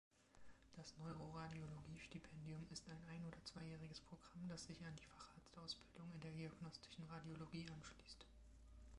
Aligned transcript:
Das 0.77 0.97
Neuroradiologie-Stipendium 0.97 2.65
ist 2.71 2.89
ein 2.89 2.97
ein- 3.11 3.23
oder 3.27 3.45
zweijähriges 3.45 4.01
Programm, 4.01 4.47
das 4.49 4.63
sich 4.63 4.83
an 4.83 4.95
die 4.95 5.05
Facharztausbildung 5.05 6.11
in 6.15 6.21
der 6.21 6.31
diagnostischen 6.31 7.05
Radiologie 7.05 7.67
anschließt. 7.69 8.25